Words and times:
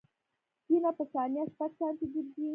وینه 0.69 0.91
په 0.97 1.03
ثانیه 1.11 1.43
شپږ 1.51 1.71
سانتي 1.79 2.05
ګرځي. 2.13 2.47